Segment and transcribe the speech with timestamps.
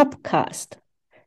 [0.00, 0.80] Topcast.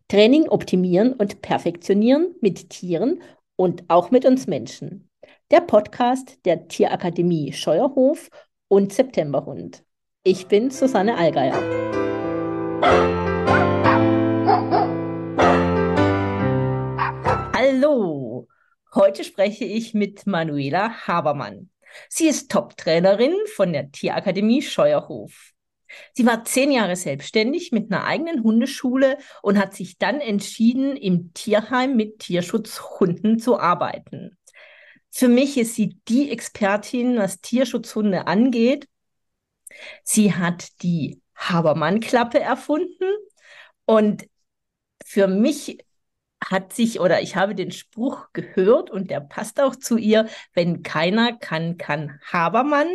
[0.07, 3.21] Training optimieren und perfektionieren mit Tieren
[3.55, 5.11] und auch mit uns Menschen.
[5.51, 8.31] Der Podcast der Tierakademie Scheuerhof
[8.69, 9.83] und Septemberhund.
[10.23, 11.53] Ich bin Susanne Allgeier.
[17.55, 18.47] Hallo,
[18.95, 21.69] heute spreche ich mit Manuela Habermann.
[22.09, 25.52] Sie ist Top-Trainerin von der Tierakademie Scheuerhof.
[26.13, 31.33] Sie war zehn Jahre selbstständig mit einer eigenen Hundeschule und hat sich dann entschieden, im
[31.33, 34.37] Tierheim mit Tierschutzhunden zu arbeiten.
[35.09, 38.87] Für mich ist sie die Expertin, was Tierschutzhunde angeht.
[40.03, 43.05] Sie hat die Habermann-Klappe erfunden
[43.85, 44.25] und
[45.05, 45.77] für mich
[46.49, 50.83] hat sich oder ich habe den Spruch gehört und der passt auch zu ihr, wenn
[50.83, 52.87] keiner kann, kann Habermann.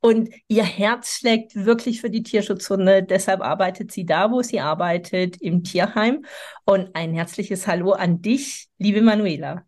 [0.00, 3.02] Und ihr Herz schlägt wirklich für die Tierschutzhunde.
[3.02, 6.24] Deshalb arbeitet sie da, wo sie arbeitet, im Tierheim.
[6.64, 9.64] Und ein herzliches Hallo an dich, liebe Manuela.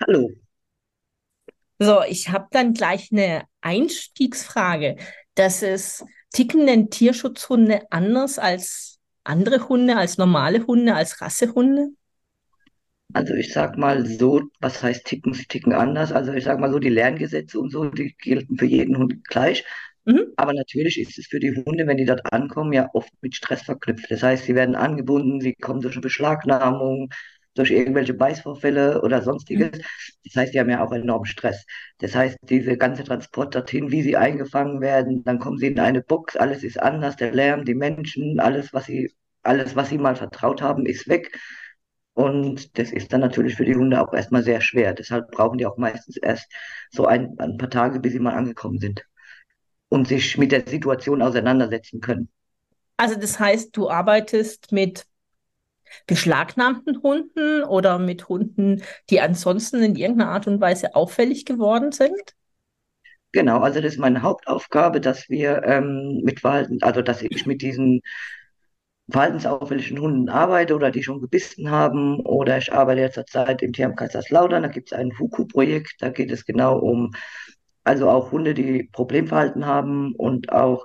[0.00, 0.30] Hallo.
[1.78, 4.96] So, ich habe dann gleich eine Einstiegsfrage.
[5.34, 11.90] Das ist, ticken denn Tierschutzhunde anders als andere Hunde, als normale Hunde, als Rassehunde?
[13.14, 15.32] Also ich sag mal so, was heißt ticken?
[15.32, 16.12] Sie ticken anders.
[16.12, 19.64] Also ich sag mal so, die Lerngesetze und so, die gelten für jeden Hund gleich.
[20.04, 20.26] Mhm.
[20.36, 23.62] Aber natürlich ist es für die Hunde, wenn die dort ankommen, ja oft mit Stress
[23.62, 24.10] verknüpft.
[24.10, 27.08] Das heißt, sie werden angebunden, sie kommen durch eine Beschlagnahmung,
[27.54, 29.78] durch irgendwelche Beißvorfälle oder sonstiges.
[29.78, 29.82] Mhm.
[30.24, 31.64] Das heißt, die haben ja auch enormen Stress.
[31.98, 36.02] Das heißt, diese ganze Transport dorthin, wie sie eingefangen werden, dann kommen sie in eine
[36.02, 39.10] Box, alles ist anders, der Lärm, die Menschen, alles, was sie,
[39.42, 41.38] alles, was sie mal vertraut haben, ist weg.
[42.18, 44.92] Und das ist dann natürlich für die Hunde auch erstmal sehr schwer.
[44.92, 46.50] Deshalb brauchen die auch meistens erst
[46.90, 49.04] so ein, ein paar Tage, bis sie mal angekommen sind
[49.88, 52.28] und sich mit der Situation auseinandersetzen können.
[52.96, 55.06] Also das heißt, du arbeitest mit
[56.08, 62.34] beschlagnahmten Hunden oder mit Hunden, die ansonsten in irgendeiner Art und Weise auffällig geworden sind?
[63.30, 67.62] Genau, also das ist meine Hauptaufgabe, dass wir ähm, mit Verhalten, also dass ich mit
[67.62, 68.00] diesen
[69.10, 72.20] verhaltensauffälligen Hunden arbeite oder die schon gebissen haben.
[72.20, 76.44] Oder ich arbeite zurzeit im Tierheim Kaiserslautern, da gibt es ein FUKU-Projekt, da geht es
[76.44, 77.12] genau um,
[77.84, 80.84] also auch Hunde, die Problemverhalten haben und auch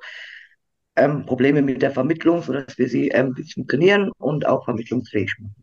[0.95, 5.35] ähm, Probleme mit der Vermittlung, sodass wir sie ähm, ein bisschen trainieren und auch vermittlungsfähig
[5.40, 5.55] machen.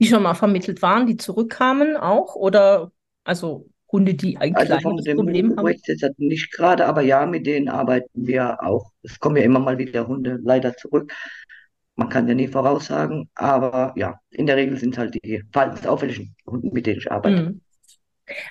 [0.00, 2.92] Die schon mal vermittelt waren, die zurückkamen auch oder
[3.24, 5.68] also Hunde, die ein also kleines Problem haben?
[5.68, 8.90] Jetzt nicht gerade, aber ja, mit denen arbeiten wir auch.
[9.02, 11.12] Es kommen ja immer mal wieder Hunde leider zurück.
[11.94, 16.34] Man kann ja nie voraussagen, aber ja, in der Regel sind es halt die verhaltensauffälligen
[16.44, 17.42] Hunde, mit denen ich arbeite.
[17.42, 17.60] Mhm.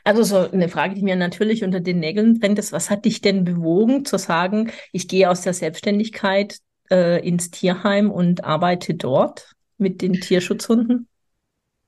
[0.06, 3.20] Also so eine Frage, die mir natürlich unter den Nägeln brennt, ist, was hat dich
[3.20, 6.60] denn bewogen zu sagen, ich gehe aus der Selbstständigkeit
[6.90, 11.10] äh, ins Tierheim und arbeite dort mit den Tierschutzhunden?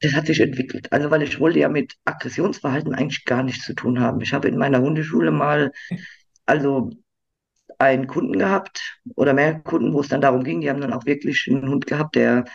[0.01, 0.91] Das hat sich entwickelt.
[0.91, 4.21] Also, weil ich wollte ja mit Aggressionsverhalten eigentlich gar nichts zu tun haben.
[4.21, 5.71] Ich habe in meiner Hundeschule mal,
[6.45, 6.91] also
[7.79, 11.05] einen Kunden gehabt oder mehr Kunden, wo es dann darum ging, die haben dann auch
[11.05, 12.45] wirklich einen Hund gehabt, der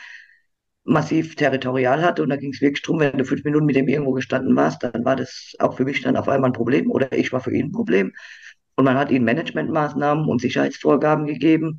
[0.85, 3.89] massiv territorial hatte und da ging es wirklich darum, wenn du fünf Minuten mit dem
[3.89, 7.13] irgendwo gestanden warst, dann war das auch für mich dann auf einmal ein Problem oder
[7.13, 8.13] ich war für ihn ein Problem.
[8.77, 11.79] Und man hat ihnen Managementmaßnahmen und Sicherheitsvorgaben gegeben.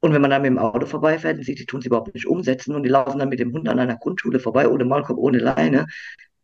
[0.00, 2.26] Und wenn man dann mit dem Auto vorbeifährt und sieht, die tun sie überhaupt nicht
[2.26, 5.38] umsetzen und die laufen dann mit dem Hund an einer Grundschule vorbei, ohne Maulkorb, ohne
[5.38, 5.86] Leine,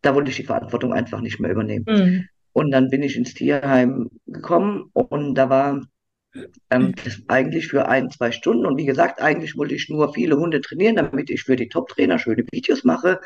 [0.03, 1.85] da wollte ich die Verantwortung einfach nicht mehr übernehmen.
[1.89, 2.29] Mhm.
[2.53, 5.81] Und dann bin ich ins Tierheim gekommen und da war
[6.71, 8.67] ähm, das eigentlich für ein, zwei Stunden.
[8.67, 12.19] Und wie gesagt, eigentlich wollte ich nur viele Hunde trainieren, damit ich für die Top-Trainer
[12.19, 13.21] schöne Videos mache.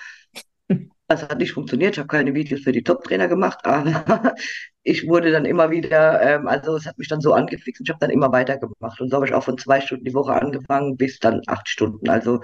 [1.08, 1.94] Das hat nicht funktioniert.
[1.94, 4.34] Ich habe keine Videos für die Top-Trainer gemacht, aber
[4.82, 7.90] ich wurde dann immer wieder, ähm, also es hat mich dann so angefixt und ich
[7.90, 9.00] habe dann immer weitergemacht.
[9.00, 12.08] Und so habe ich auch von zwei Stunden die Woche angefangen bis dann acht Stunden.
[12.10, 12.40] Also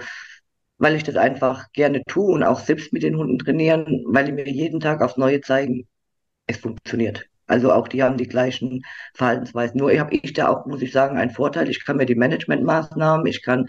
[0.77, 4.31] weil ich das einfach gerne tue und auch selbst mit den Hunden trainieren, weil die
[4.31, 5.87] mir jeden Tag aufs Neue zeigen,
[6.47, 7.25] es funktioniert.
[7.47, 8.81] Also auch die haben die gleichen
[9.13, 9.77] Verhaltensweisen.
[9.79, 11.69] Nur habe ich da auch, muss ich sagen, einen Vorteil.
[11.69, 13.67] Ich kann mir die Managementmaßnahmen, ich kann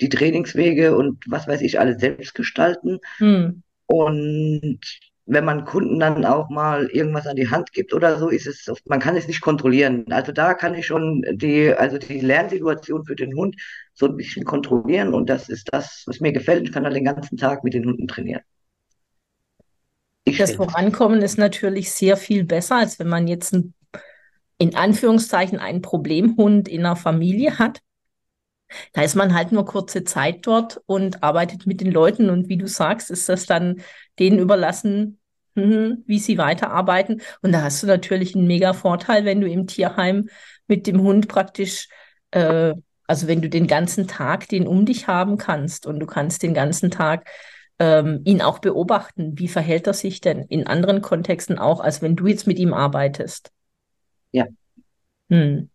[0.00, 2.98] die Trainingswege und was weiß ich alles selbst gestalten.
[3.18, 3.62] Hm.
[3.92, 4.78] Und
[5.26, 8.72] wenn man Kunden dann auch mal irgendwas an die Hand gibt oder so, ist es,
[8.84, 10.04] man kann es nicht kontrollieren.
[10.10, 13.56] Also da kann ich schon die, also die Lernsituation für den Hund
[13.92, 16.62] so ein bisschen kontrollieren und das ist das, was mir gefällt.
[16.62, 18.42] Ich kann dann den ganzen Tag mit den Hunden trainieren.
[20.24, 23.74] Ich das Vorankommen ist natürlich sehr viel besser, als wenn man jetzt ein,
[24.58, 27.80] in Anführungszeichen einen Problemhund in einer Familie hat.
[28.92, 32.30] Da ist man halt nur kurze Zeit dort und arbeitet mit den Leuten.
[32.30, 33.80] Und wie du sagst, ist das dann
[34.18, 35.18] denen überlassen,
[35.56, 37.20] hm, wie sie weiterarbeiten.
[37.42, 40.28] Und da hast du natürlich einen mega Vorteil, wenn du im Tierheim
[40.68, 41.88] mit dem Hund praktisch
[42.30, 42.74] äh,
[43.06, 46.54] Also wenn du den ganzen Tag den um dich haben kannst und du kannst den
[46.54, 47.28] ganzen Tag
[47.78, 52.14] ähm, ihn auch beobachten, wie verhält er sich denn in anderen Kontexten auch, als wenn
[52.16, 53.50] du jetzt mit ihm arbeitest?
[54.32, 54.46] Ja.
[55.30, 55.70] Hm.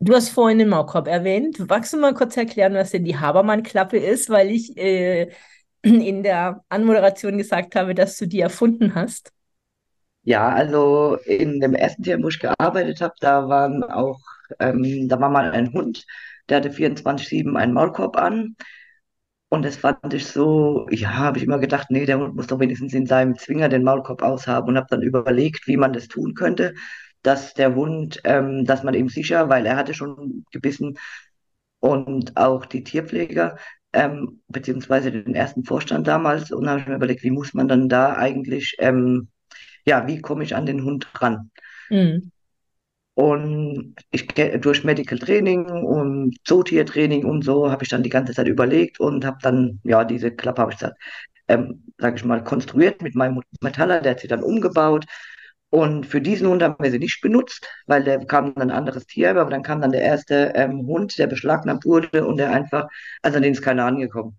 [0.00, 1.58] Du hast vorhin den Maulkorb erwähnt.
[1.68, 5.30] Magst du mal kurz erklären, was denn die Habermann-Klappe ist, weil ich äh,
[5.82, 9.32] in der Anmoderation gesagt habe, dass du die erfunden hast?
[10.22, 14.20] Ja, also in dem ersten Tier, wo ich gearbeitet habe, da waren auch,
[14.60, 16.04] ähm, da war mal ein Hund,
[16.48, 18.56] der hatte 24/7 einen Maulkorb an.
[19.50, 22.60] Und das fand ich so, ja, habe ich immer gedacht, nee, der Hund muss doch
[22.60, 26.34] wenigstens in seinem Zwinger den Maulkorb aushaben und habe dann überlegt, wie man das tun
[26.34, 26.74] könnte,
[27.22, 30.98] dass der Hund, ähm, dass man ihm sicher, weil er hatte schon gebissen
[31.80, 33.56] und auch die Tierpfleger,
[33.92, 37.88] ähm, beziehungsweise den ersten Vorstand damals, und habe ich mir überlegt, wie muss man dann
[37.88, 39.28] da eigentlich, ähm,
[39.84, 41.50] ja, wie komme ich an den Hund ran?
[41.88, 42.30] Hm.
[43.14, 48.46] Und ich durch Medical Training und Zootiertraining und so habe ich dann die ganze Zeit
[48.46, 50.92] überlegt und habe dann, ja, diese Klappe habe ich dann,
[51.48, 55.04] ähm, sage ich mal, konstruiert mit meinem Metaller, der hat sie dann umgebaut.
[55.70, 59.06] Und für diesen Hund haben wir sie nicht benutzt, weil der kam dann ein anderes
[59.06, 62.88] Tier, aber dann kam dann der erste ähm, Hund, der beschlagnahmt wurde und der einfach,
[63.22, 64.38] also den ist keiner angekommen.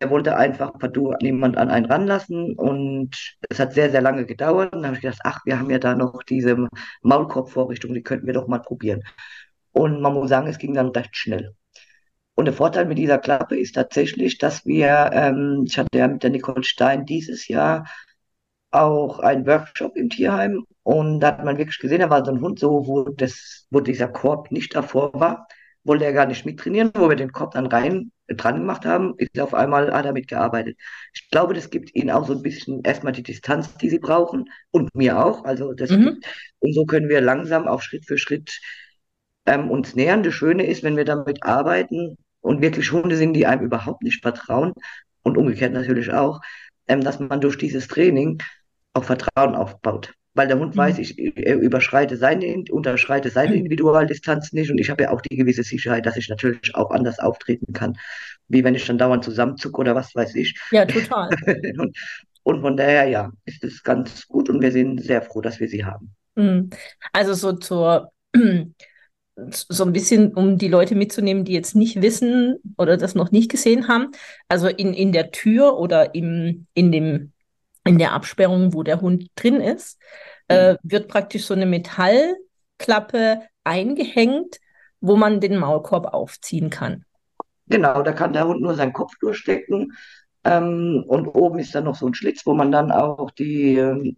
[0.00, 4.72] Der wollte einfach partout niemand an einen ranlassen und es hat sehr, sehr lange gedauert.
[4.74, 6.68] Und dann habe ich gedacht, ach, wir haben ja da noch diese
[7.02, 9.02] Maulkorbvorrichtung, die könnten wir doch mal probieren.
[9.72, 11.54] Und man muss sagen, es ging dann recht schnell.
[12.34, 16.22] Und der Vorteil mit dieser Klappe ist tatsächlich, dass wir, ähm, ich hatte ja mit
[16.22, 17.86] der Nicole Stein dieses Jahr
[18.74, 22.40] auch einen Workshop im Tierheim und da hat man wirklich gesehen, da war so ein
[22.40, 25.46] Hund so, wo das, wo dieser Korb nicht davor war,
[25.84, 29.38] wollte er gar nicht mittrainieren, wo wir den Korb dann rein dran gemacht haben, ist
[29.38, 30.78] auf einmal hat er mitgearbeitet.
[31.12, 34.46] Ich glaube, das gibt ihnen auch so ein bisschen erstmal die Distanz, die sie brauchen
[34.70, 35.44] und mir auch.
[35.44, 36.00] Also das Mhm.
[36.00, 36.24] gibt,
[36.60, 38.60] und so können wir langsam auch Schritt für Schritt
[39.46, 40.22] ähm, uns nähern.
[40.22, 44.22] Das Schöne ist, wenn wir damit arbeiten und wirklich Hunde sind, die einem überhaupt nicht
[44.22, 44.72] vertrauen
[45.22, 46.40] und umgekehrt natürlich auch,
[46.88, 48.38] ähm, dass man durch dieses Training
[48.94, 50.14] auch Vertrauen aufbaut.
[50.36, 51.02] Weil der Hund weiß, Mhm.
[51.02, 55.62] ich er überschreite seine, unterschreite seine Individualdistanz nicht und ich habe ja auch die gewisse
[55.62, 57.96] Sicherheit, dass ich natürlich auch anders auftreten kann,
[58.48, 60.58] wie wenn ich dann dauernd zusammenzucke oder was weiß ich.
[60.70, 61.30] Ja, total.
[61.78, 61.96] Und,
[62.42, 65.68] und von daher, ja, ist es ganz gut und wir sind sehr froh, dass wir
[65.68, 66.14] sie haben.
[66.36, 66.70] Hm.
[67.12, 68.10] Also so zur,
[69.36, 73.50] so ein bisschen, um die Leute mitzunehmen, die jetzt nicht wissen oder das noch nicht
[73.50, 74.12] gesehen haben.
[74.48, 77.32] Also in, in der Tür oder im, in dem,
[77.84, 80.00] in der Absperrung, wo der Hund drin ist,
[80.48, 84.58] äh, wird praktisch so eine Metallklappe eingehängt,
[85.00, 87.04] wo man den Maulkorb aufziehen kann.
[87.66, 89.92] Genau, da kann der Hund nur seinen Kopf durchstecken.
[90.44, 94.16] Ähm, und oben ist dann noch so ein Schlitz, wo man dann auch die, ähm,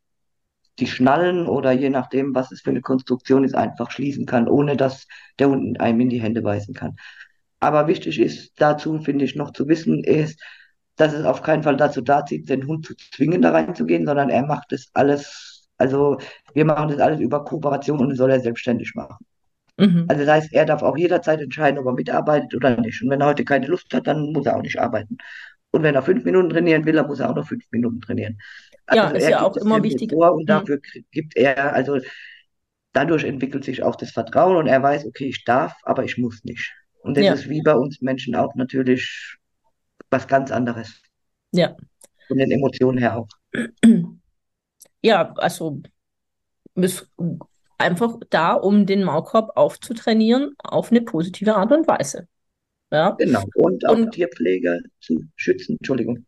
[0.78, 4.76] die Schnallen oder je nachdem, was es für eine Konstruktion ist, einfach schließen kann, ohne
[4.76, 5.06] dass
[5.38, 6.96] der Hund einem in die Hände beißen kann.
[7.60, 10.40] Aber wichtig ist dazu, finde ich, noch zu wissen, ist,
[10.96, 14.31] dass es auf keinen Fall dazu da zieht, den Hund zu zwingen, da reinzugehen, sondern
[14.31, 16.19] er macht das alles, also
[16.54, 19.25] wir machen das alles über Kooperation und das soll er selbstständig machen.
[19.78, 20.08] Mhm.
[20.08, 23.02] Also das heißt, er darf auch jederzeit entscheiden, ob er mitarbeitet oder nicht.
[23.02, 25.19] Und wenn er heute keine Lust hat, dann muss er auch nicht arbeiten.
[25.72, 28.38] Und wenn er fünf Minuten trainieren will, dann muss er auch noch fünf Minuten trainieren.
[28.90, 30.12] Ja, Also ist er ja auch immer wichtig.
[30.12, 30.49] vor und Mhm.
[30.49, 30.81] dafür
[31.12, 31.99] gibt er, also
[32.92, 36.44] dadurch entwickelt sich auch das Vertrauen und er weiß, okay, ich darf, aber ich muss
[36.44, 36.72] nicht.
[37.00, 39.37] Und das Ja, ist wie bei uns Menschen auch natürlich
[40.10, 41.02] was ganz anderes.
[41.52, 41.76] ja.
[42.28, 43.28] Von den Emotionen her auch.
[45.00, 45.80] Ja, also
[46.75, 47.09] ist
[47.78, 52.26] einfach da, um den Maulkorb aufzutrainieren auf eine positive Art und Weise.
[52.90, 53.11] Ja.
[53.11, 53.44] Genau.
[53.54, 55.76] Und auch Und Tierpfleger zu schützen.
[55.78, 56.26] Entschuldigung.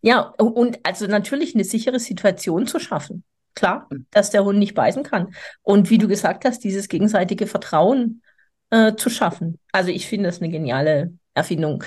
[0.00, 3.24] ja, und also natürlich eine sichere Situation zu schaffen.
[3.54, 5.34] Klar, dass der Hund nicht beißen kann.
[5.62, 8.22] Und wie du gesagt hast, dieses gegenseitige Vertrauen
[8.70, 9.58] äh, zu schaffen.
[9.72, 11.84] Also ich finde das eine geniale Erfindung.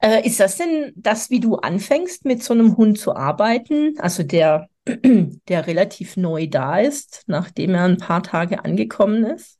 [0.00, 3.94] Äh, ist das denn das, wie du anfängst, mit so einem Hund zu arbeiten?
[3.98, 9.58] Also der, der relativ neu da ist, nachdem er ein paar Tage angekommen ist?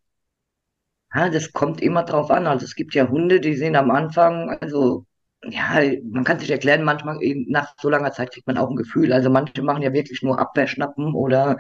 [1.15, 2.47] Ja, das kommt immer drauf an.
[2.47, 5.05] Also es gibt ja Hunde, die sehen am Anfang, also
[5.43, 7.19] ja, man kann sich erklären, manchmal
[7.49, 9.13] nach so langer Zeit kriegt man auch ein Gefühl.
[9.13, 11.57] Also manche machen ja wirklich nur Abwehrschnappen oder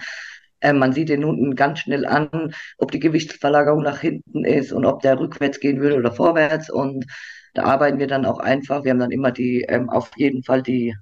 [0.60, 4.84] äh, man sieht den Hunden ganz schnell an, ob die Gewichtsverlagerung nach hinten ist und
[4.86, 6.70] ob der rückwärts gehen würde oder vorwärts.
[6.70, 7.06] Und
[7.54, 8.84] da arbeiten wir dann auch einfach.
[8.84, 10.94] Wir haben dann immer die, ähm, auf jeden Fall die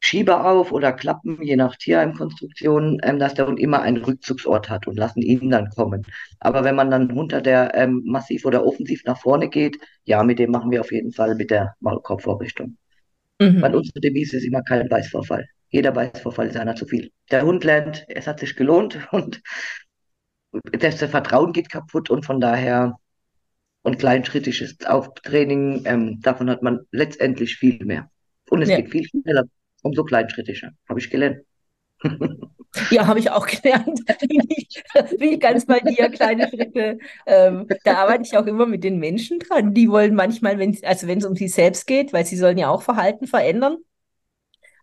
[0.00, 4.86] Schieber auf oder Klappen, je nach Tierheimkonstruktion, ähm, dass der Hund immer einen Rückzugsort hat
[4.86, 6.06] und lassen ihn dann kommen.
[6.38, 10.38] Aber wenn man dann unter der ähm, massiv oder offensiv nach vorne geht, ja, mit
[10.38, 12.76] dem machen wir auf jeden Fall mit der Maulkorbvorrichtung.
[13.60, 13.76] Weil Mhm.
[13.76, 15.46] unsere Devise ist immer kein Beißvorfall.
[15.70, 17.12] Jeder Beißvorfall ist einer zu viel.
[17.30, 19.42] Der Hund lernt, es hat sich gelohnt und
[20.72, 22.98] das Vertrauen geht kaputt und von daher
[23.86, 28.10] Und kleinschrittiges Auftraining, ähm, davon hat man letztendlich viel mehr.
[28.50, 28.76] Und es Ja.
[28.78, 29.44] geht viel schneller,
[29.82, 31.38] umso kleinschrittiger, habe ich gelernt.
[32.90, 34.00] Ja, habe ich auch gelernt.
[34.20, 34.82] Bin ich,
[35.18, 36.98] bin ich ganz bei dir, kleine Schritte.
[37.26, 39.72] Ähm, da arbeite ich auch immer mit den Menschen dran.
[39.72, 42.68] Die wollen manchmal, wenn, also wenn es um sie selbst geht, weil sie sollen ja
[42.68, 43.78] auch Verhalten verändern.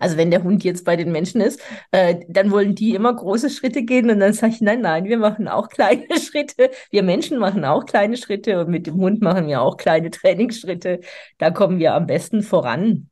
[0.03, 3.50] Also wenn der Hund jetzt bei den Menschen ist, äh, dann wollen die immer große
[3.50, 6.72] Schritte gehen und dann sage ich, nein, nein, wir machen auch kleine Schritte.
[6.91, 11.00] Wir Menschen machen auch kleine Schritte und mit dem Hund machen wir auch kleine Trainingsschritte.
[11.38, 13.10] Da kommen wir am besten voran.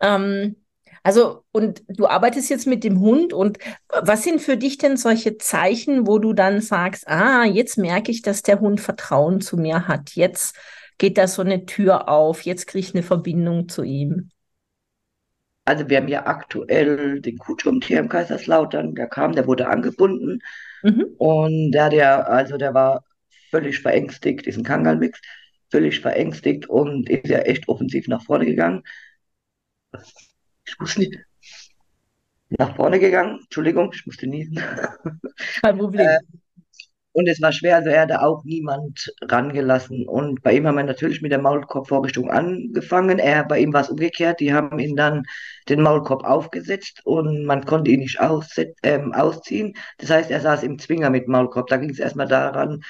[0.00, 0.56] Ähm,
[1.02, 3.58] also, und du arbeitest jetzt mit dem Hund und
[3.90, 8.22] was sind für dich denn solche Zeichen, wo du dann sagst, ah, jetzt merke ich,
[8.22, 10.12] dass der Hund Vertrauen zu mir hat.
[10.14, 10.56] Jetzt
[10.96, 14.30] geht da so eine Tür auf, jetzt kriege ich eine Verbindung zu ihm.
[15.64, 20.40] Also wir haben ja aktuell den Kuhturm hier im Kaiserslautern, der kam, der wurde angebunden
[20.82, 21.16] Mhm.
[21.18, 23.04] und der, der, also der war
[23.50, 25.20] völlig verängstigt, diesen Kangal-Mix,
[25.70, 28.82] völlig verängstigt und ist ja echt offensiv nach vorne gegangen.
[30.66, 31.16] Ich muss nicht
[32.58, 34.58] nach vorne gegangen, Entschuldigung, ich musste niesen.
[35.62, 36.18] Kein Problem.
[37.14, 40.08] Und es war schwer, also er hatte auch niemand rangelassen.
[40.08, 43.20] Und bei ihm haben wir natürlich mit der Maulkorbvorrichtung angefangen.
[43.20, 44.40] Er, bei ihm war es umgekehrt.
[44.40, 45.22] Die haben ihn dann
[45.68, 48.18] den Maulkorb aufgesetzt und man konnte ihn nicht
[48.82, 49.74] ähm, ausziehen.
[49.98, 51.68] Das heißt, er saß im Zwinger mit Maulkorb.
[51.68, 52.82] Da ging es erstmal daran,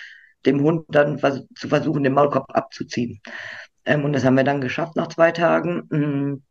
[0.47, 3.21] dem Hund dann vers zu versuchen, den Maulkorb abzuziehen.
[3.85, 5.83] Ähm, und das haben wir dann geschafft nach zwei Tagen.
[5.91, 6.43] Mm.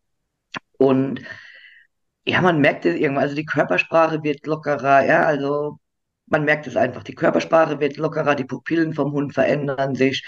[0.77, 1.21] Und
[2.25, 5.79] ja, man merkt es irgendwann, also die Körpersprache wird lockerer, ja, also
[6.27, 10.23] man merkt es einfach, die Körpersprache wird lockerer, die Pupillen vom Hund verändern sich.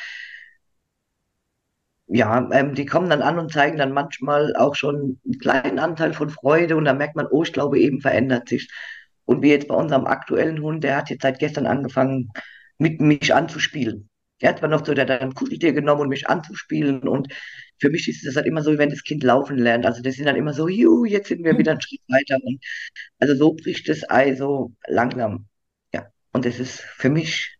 [2.08, 6.14] Ja, ähm, die kommen dann an und zeigen dann manchmal auch schon einen kleinen Anteil
[6.14, 8.70] von Freude und dann merkt man, oh, ich glaube, eben verändert sich.
[9.26, 12.30] Und wie jetzt bei unserem aktuellen Hund, der hat jetzt seit gestern angefangen,
[12.78, 14.10] mit mich anzuspielen.
[14.40, 17.32] Er hat zwar noch so, der hat dann Kuscheltier genommen und mich anzuspielen und
[17.80, 19.86] für mich ist das halt immer so, wie wenn das Kind laufen lernt.
[19.86, 22.60] Also das sind dann immer so, juhu, jetzt sind wir wieder einen Schritt weiter und
[23.20, 25.48] also so bricht das Ei so langsam.
[26.36, 27.58] Und das ist für mich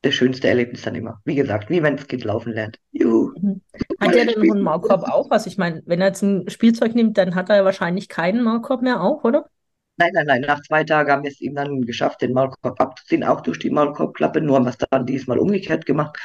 [0.00, 1.20] das schönste Erlebnis dann immer.
[1.26, 2.78] Wie gesagt, wie wenn das Kind laufen lernt.
[2.90, 3.34] Juhu.
[3.38, 3.60] Mhm.
[4.00, 5.30] Hat der denn einen Maulkorb auch?
[5.30, 8.80] Also ich meine, wenn er jetzt ein Spielzeug nimmt, dann hat er wahrscheinlich keinen Maulkorb
[8.80, 9.50] mehr auch, oder?
[9.98, 10.40] Nein, nein, nein.
[10.40, 13.68] Nach zwei Tagen haben wir es ihm dann geschafft, den Maulkorb abzuziehen, auch durch die
[13.68, 14.40] Maulkorbklappe.
[14.40, 16.16] Nur haben wir es dann diesmal umgekehrt gemacht.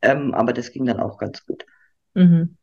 [0.00, 1.66] Ähm, aber das ging dann auch ganz gut.
[2.14, 2.56] Mhm.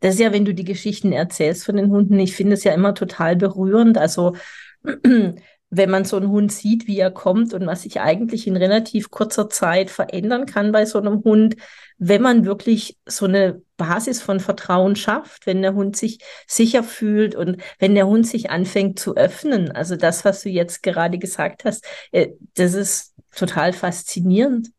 [0.00, 2.74] Das ist ja, wenn du die Geschichten erzählst von den Hunden, ich finde es ja
[2.74, 3.96] immer total berührend.
[3.96, 4.34] Also,
[5.70, 9.10] wenn man so einen Hund sieht, wie er kommt und was sich eigentlich in relativ
[9.10, 11.56] kurzer Zeit verändern kann bei so einem Hund,
[11.98, 17.34] wenn man wirklich so eine Basis von Vertrauen schafft, wenn der Hund sich sicher fühlt
[17.34, 19.70] und wenn der Hund sich anfängt zu öffnen.
[19.70, 24.70] Also das, was du jetzt gerade gesagt hast, äh, das ist total faszinierend.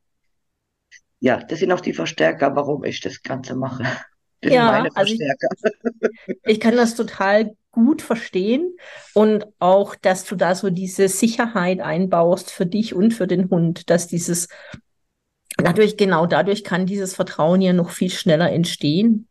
[1.19, 3.83] Ja, das sind auch die Verstärker, warum ich das Ganze mache.
[4.41, 5.47] Das sind Ja, meine also ich, Verstärker.
[6.45, 8.75] ich kann das total gut verstehen
[9.13, 13.89] und auch, dass du da so diese Sicherheit einbaust für dich und für den Hund,
[13.89, 14.47] dass dieses
[15.57, 19.27] dadurch, genau dadurch kann dieses Vertrauen ja noch viel schneller entstehen.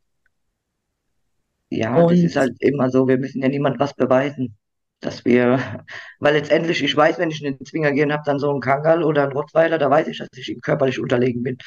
[1.71, 3.07] Ja, das ist Und halt immer so.
[3.09, 4.57] Wir müssen ja niemand was beweisen,
[5.01, 5.85] dass wir,
[6.21, 8.61] weil letztendlich, ich weiß, wenn ich in den Zwinger gehe und habe dann so einen
[8.61, 11.59] Kangal oder einen Rottweiler, da weiß ich, dass ich ihm körperlich unterlegen bin.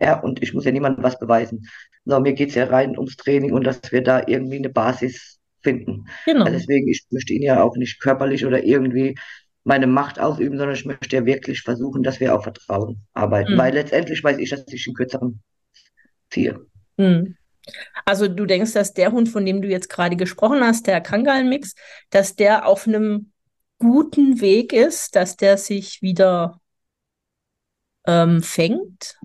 [0.00, 1.68] Ja, und ich muss ja niemandem was beweisen.
[2.04, 5.35] So, mir geht's ja rein ums Training und dass wir da irgendwie eine Basis
[5.66, 6.06] finden.
[6.26, 6.44] Also genau.
[6.44, 9.16] deswegen, ich möchte ihn ja auch nicht körperlich oder irgendwie
[9.64, 13.58] meine Macht ausüben, sondern ich möchte ja wirklich versuchen, dass wir auf Vertrauen arbeiten.
[13.58, 13.74] Weil Hm.
[13.74, 15.42] letztendlich weiß ich, dass ich einen kürzeren
[16.30, 16.60] ziehe.
[16.98, 17.36] Hm.
[18.04, 21.74] Also du denkst, dass der Hund, von dem du jetzt gerade gesprochen hast, der Kangal-Mix,
[22.10, 23.32] dass der auf einem
[23.78, 26.60] guten Weg ist, dass der sich wieder
[28.06, 29.18] ähm, fängt?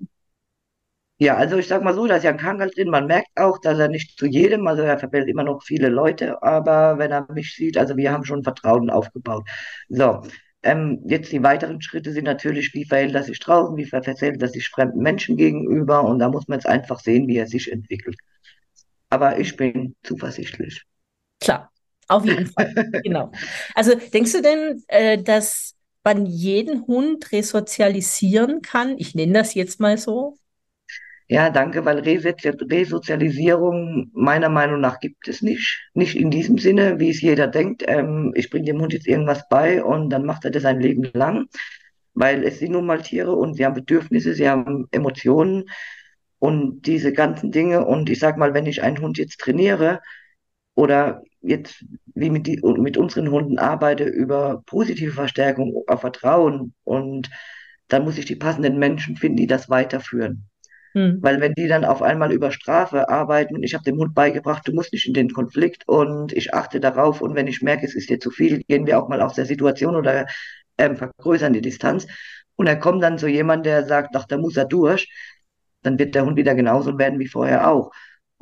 [1.22, 2.90] Ja, also ich sag mal so, da ist ja ein Kangal drin.
[2.90, 6.42] Man merkt auch, dass er nicht zu jedem, also er verbellt immer noch viele Leute,
[6.42, 9.48] aber wenn er mich sieht, also wir haben schon Vertrauen aufgebaut.
[9.88, 10.22] So,
[10.64, 14.42] ähm, jetzt die weiteren Schritte sind natürlich, wie verhält er sich draußen, wie ver- verhält
[14.42, 17.72] er sich fremden Menschen gegenüber und da muss man jetzt einfach sehen, wie er sich
[17.72, 18.18] entwickelt.
[19.10, 20.84] Aber ich bin zuversichtlich.
[21.40, 21.72] Klar,
[22.08, 22.74] auf jeden Fall.
[23.04, 23.32] Genau.
[23.76, 28.96] Also denkst du denn, äh, dass man jeden Hund resozialisieren kann?
[29.00, 30.38] Ich nenne das jetzt mal so.
[31.32, 35.80] Ja, danke, weil Resozi- Resozialisierung meiner Meinung nach gibt es nicht.
[35.94, 37.84] Nicht in diesem Sinne, wie es jeder denkt.
[37.88, 41.10] Ähm, ich bringe dem Hund jetzt irgendwas bei und dann macht er das sein Leben
[41.14, 41.48] lang,
[42.14, 45.70] weil es sind nun mal Tiere und sie haben Bedürfnisse, sie haben Emotionen
[46.40, 47.86] und diese ganzen Dinge.
[47.86, 50.02] Und ich sag mal, wenn ich einen Hund jetzt trainiere
[50.76, 51.86] oder jetzt
[52.16, 57.30] wie mit, die, mit unseren Hunden arbeite über positive Verstärkung, auf Vertrauen und
[57.90, 60.51] dann muss ich die passenden Menschen finden, die das weiterführen.
[60.94, 61.20] Hm.
[61.22, 64.68] Weil wenn die dann auf einmal über Strafe arbeiten und ich habe dem Hund beigebracht,
[64.68, 67.96] du musst nicht in den Konflikt und ich achte darauf und wenn ich merke, es
[67.96, 70.28] ist dir zu viel, gehen wir auch mal aus der Situation oder
[70.78, 72.08] ähm, vergrößern die Distanz.
[72.56, 75.10] Und er kommt dann zu jemand, der sagt, ach, da muss er durch,
[75.82, 77.92] dann wird der Hund wieder genauso werden wie vorher auch.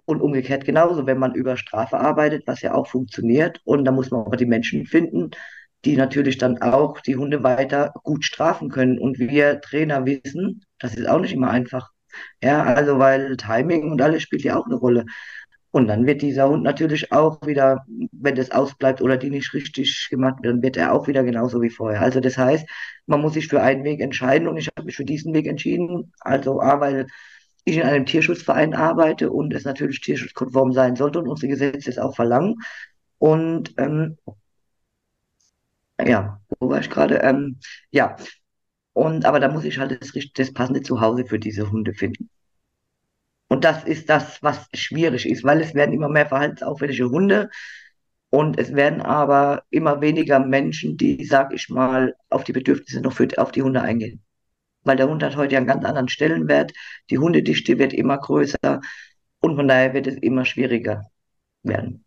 [0.05, 3.61] Und umgekehrt genauso, wenn man über Strafe arbeitet, was ja auch funktioniert.
[3.63, 5.31] Und da muss man aber die Menschen finden,
[5.85, 8.99] die natürlich dann auch die Hunde weiter gut strafen können.
[8.99, 11.91] Und wir Trainer wissen, das ist auch nicht immer einfach.
[12.41, 15.05] Ja, also weil Timing und alles spielt ja auch eine Rolle.
[15.71, 20.07] Und dann wird dieser Hund natürlich auch wieder, wenn das ausbleibt oder die nicht richtig
[20.09, 22.01] gemacht wird, dann wird er auch wieder genauso wie vorher.
[22.01, 22.67] Also das heißt,
[23.05, 26.11] man muss sich für einen Weg entscheiden und ich habe mich für diesen Weg entschieden.
[26.21, 27.05] Also A, weil
[27.65, 31.99] ich in einem Tierschutzverein arbeite und es natürlich tierschutzkonform sein sollte und unsere Gesetze es
[31.99, 32.55] auch verlangen.
[33.19, 34.17] Und ähm,
[36.05, 37.17] ja, wo war ich gerade?
[37.23, 37.59] Ähm,
[37.91, 38.15] ja,
[38.99, 42.29] und aber da muss ich halt das, das passende Zuhause für diese Hunde finden.
[43.47, 47.49] Und das ist das, was schwierig ist, weil es werden immer mehr verhaltensauffällige Hunde
[48.29, 53.13] und es werden aber immer weniger Menschen, die, sag ich mal, auf die Bedürfnisse noch
[53.13, 54.21] für, auf die Hunde eingehen.
[54.83, 56.73] Weil der Hund hat heute einen ganz anderen Stellenwert,
[57.09, 58.81] die Hundedichte wird immer größer
[59.39, 61.09] und von daher wird es immer schwieriger
[61.63, 62.03] werden.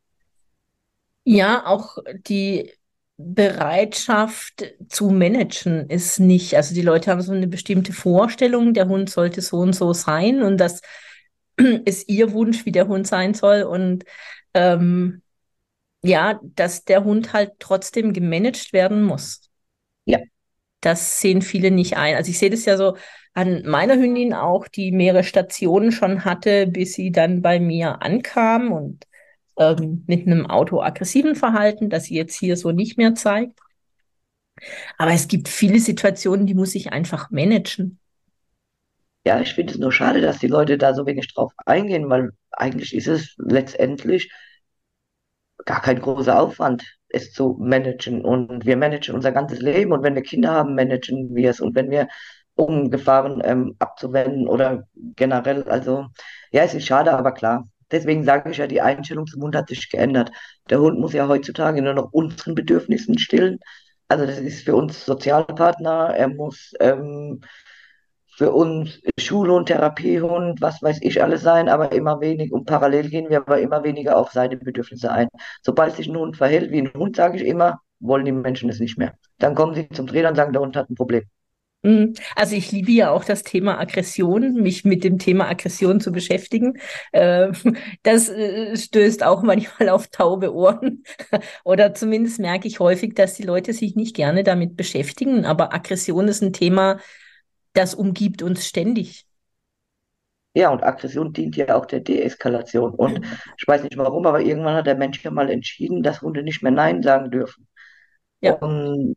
[1.25, 1.97] Ja, auch
[2.27, 2.71] die
[3.25, 6.57] Bereitschaft zu managen ist nicht.
[6.57, 10.43] Also die Leute haben so eine bestimmte Vorstellung, der Hund sollte so und so sein
[10.43, 10.81] und das
[11.85, 13.63] ist ihr Wunsch, wie der Hund sein soll.
[13.63, 14.05] Und
[14.55, 15.23] ähm,
[16.03, 19.51] ja, dass der Hund halt trotzdem gemanagt werden muss.
[20.05, 20.19] Ja.
[20.81, 22.17] Das sehen viele nicht ein.
[22.17, 22.97] Also ich sehe das ja so
[23.35, 28.73] an meiner Hündin auch, die mehrere Stationen schon hatte, bis sie dann bei mir ankam
[28.73, 29.07] und
[29.57, 33.59] ähm, mit einem autoaggressiven Verhalten, das sie jetzt hier so nicht mehr zeigt.
[34.99, 37.99] Aber es gibt viele Situationen, die muss ich einfach managen.
[39.25, 42.31] Ja, ich finde es nur schade, dass die Leute da so wenig drauf eingehen, weil
[42.51, 44.31] eigentlich ist es letztendlich
[45.65, 48.25] gar kein großer Aufwand, es zu managen.
[48.25, 51.61] Und wir managen unser ganzes Leben und wenn wir Kinder haben, managen wir es.
[51.61, 52.09] Und wenn wir
[52.55, 56.07] um Gefahren ähm, abzuwenden oder generell, also
[56.51, 57.69] ja, es ist schade, aber klar.
[57.93, 60.33] Deswegen sage ich ja, die Einstellung zum Hund hat sich geändert.
[60.71, 63.59] Der Hund muss ja heutzutage nur noch unseren Bedürfnissen stillen.
[64.09, 66.15] Also das ist für uns Sozialpartner.
[66.17, 67.41] Er muss ähm,
[68.37, 72.55] für uns Schulhund, Therapiehund, was weiß ich alles sein, aber immer weniger.
[72.55, 75.29] Und parallel gehen wir aber immer weniger auf seine Bedürfnisse ein.
[75.63, 78.81] Sobald sich ein Hund verhält wie ein Hund, sage ich immer, wollen die Menschen es
[78.81, 79.15] nicht mehr.
[79.39, 81.25] Dann kommen sie zum Trainer und sagen, der Hund hat ein Problem.
[81.83, 82.15] Mhm.
[82.37, 86.79] Also ich liebe ja auch das Thema Aggression, mich mit dem Thema Aggression zu beschäftigen.
[87.13, 87.53] Ähm,
[88.05, 91.03] das äh, stößt auch manchmal auf taube Ohren.
[91.65, 95.45] Oder zumindest merke ich häufig, dass die Leute sich nicht gerne damit beschäftigen.
[95.45, 97.01] Aber Aggression ist ein Thema,
[97.73, 99.27] das umgibt uns ständig.
[100.55, 102.95] Ja, und Aggression dient ja auch der Deeskalation.
[102.95, 103.25] Und
[103.57, 106.63] ich weiß nicht warum, aber irgendwann hat der Mensch ja mal entschieden, dass Hunde nicht
[106.63, 107.67] mehr Nein sagen dürfen.
[108.41, 108.55] Ja.
[108.55, 109.17] Und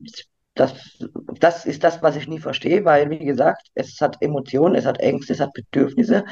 [0.55, 0.97] das,
[1.39, 4.99] das ist das, was ich nie verstehe, weil, wie gesagt, es hat Emotionen, es hat
[4.99, 6.25] Ängste, es hat Bedürfnisse.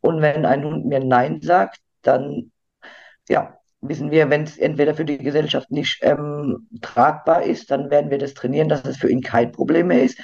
[0.00, 2.52] Und wenn ein Hund mir Nein sagt, dann,
[3.28, 8.10] ja, wissen wir, wenn es entweder für die Gesellschaft nicht ähm, tragbar ist, dann werden
[8.10, 10.18] wir das trainieren, dass es für ihn kein Problem mehr ist.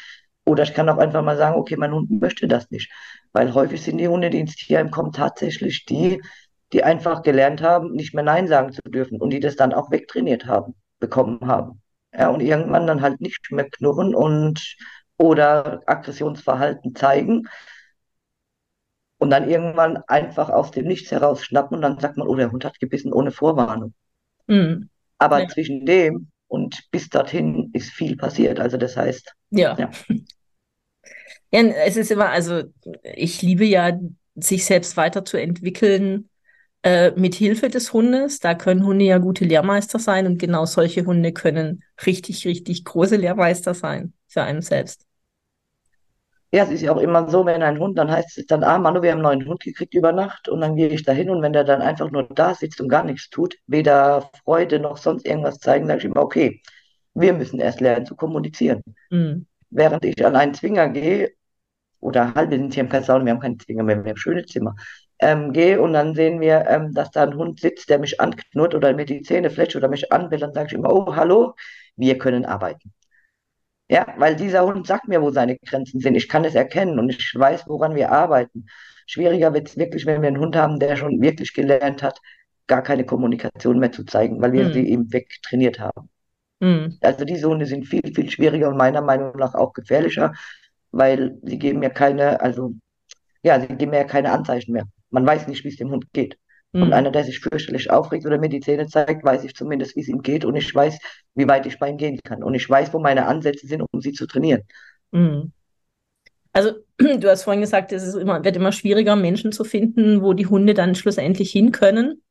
[0.44, 2.90] Oder ich kann auch einfach mal sagen, okay, mein Hund möchte das nicht.
[3.32, 6.20] Weil häufig sind die Hunde, die ins Tierheim kommen, tatsächlich die,
[6.72, 9.90] die einfach gelernt haben, nicht mehr Nein sagen zu dürfen und die das dann auch
[9.90, 11.81] wegtrainiert haben, bekommen haben.
[12.14, 14.76] Ja, und irgendwann dann halt nicht mehr knurren und
[15.18, 17.48] oder Aggressionsverhalten zeigen
[19.18, 22.52] und dann irgendwann einfach aus dem Nichts heraus schnappen und dann sagt man, oh, der
[22.52, 23.94] Hund hat gebissen ohne Vorwarnung.
[24.48, 24.88] Mhm.
[25.18, 25.48] Aber Ja.
[25.48, 28.60] zwischen dem und bis dorthin ist viel passiert.
[28.60, 29.76] Also das heißt, Ja.
[29.78, 29.90] ja.
[31.50, 32.62] Ja, es ist immer, also
[33.02, 33.98] ich liebe ja,
[34.34, 36.28] sich selbst weiterzuentwickeln
[36.82, 38.40] äh, mit Hilfe des Hundes.
[38.40, 43.16] Da können Hunde ja gute Lehrmeister sein und genau solche Hunde können richtig, richtig große
[43.16, 45.06] Lehrmeister sein für einen selbst.
[46.54, 48.78] Ja, es ist ja auch immer so, wenn ein Hund, dann heißt es dann, ah,
[48.78, 51.40] Manu, wir haben einen neuen Hund gekriegt über Nacht und dann gehe ich dahin und
[51.40, 55.24] wenn der dann einfach nur da sitzt und gar nichts tut, weder Freude noch sonst
[55.24, 56.60] irgendwas zeigen, sage ich immer, okay,
[57.14, 58.82] wir müssen erst lernen zu kommunizieren.
[59.08, 59.46] Mhm.
[59.70, 61.32] Während ich an einen Zwinger gehe,
[62.00, 64.44] oder halt, wir sind hier im Kaiserslautern, wir haben keine Zwinger mehr, wir haben schöne
[64.44, 64.74] Zimmer,
[65.22, 68.74] ähm, gehe und dann sehen wir, ähm, dass da ein Hund sitzt, der mich anknurrt
[68.74, 71.54] oder mir die Zähne fletscht oder mich anbellt, dann sage ich immer, oh, hallo,
[71.96, 72.92] wir können arbeiten.
[73.88, 76.14] Ja, weil dieser Hund sagt mir, wo seine Grenzen sind.
[76.14, 78.66] Ich kann es erkennen und ich weiß, woran wir arbeiten.
[79.06, 82.18] Schwieriger wird es wirklich, wenn wir einen Hund haben, der schon wirklich gelernt hat,
[82.66, 84.72] gar keine Kommunikation mehr zu zeigen, weil wir Mhm.
[84.72, 86.08] sie ihm wegtrainiert haben.
[86.60, 86.98] Mhm.
[87.00, 90.32] Also diese Hunde sind viel, viel schwieriger und meiner Meinung nach auch gefährlicher,
[90.92, 92.74] weil sie geben mir keine, also
[93.42, 94.86] ja, sie geben mir ja keine Anzeichen mehr.
[95.12, 96.38] Man weiß nicht, wie es dem Hund geht.
[96.78, 96.92] Und Mhm.
[96.92, 100.08] einer, der sich fürchterlich aufregt oder mir die Zähne zeigt, weiß ich zumindest, wie es
[100.08, 100.98] ihm geht und ich weiß,
[101.34, 102.42] wie weit ich bei ihm gehen kann.
[102.42, 104.62] Und ich weiß, wo meine Ansätze sind, um sie zu trainieren.
[105.12, 105.52] Mhm.
[106.52, 110.46] Also, du hast vorhin gesagt, es immer, wird immer schwieriger, Menschen zu finden, wo die
[110.46, 112.22] Hunde dann schlussendlich hin können.